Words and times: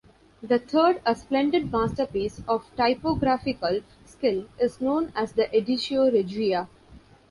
The 0.41 0.57
third, 0.57 0.99
a 1.05 1.13
splendid 1.13 1.71
masterpiece 1.71 2.41
of 2.47 2.75
typographical 2.75 3.81
skill, 4.03 4.47
is 4.59 4.81
known 4.81 5.11
as 5.15 5.33
the 5.33 5.43
Editio 5.55 6.09
Regia. 6.11 6.67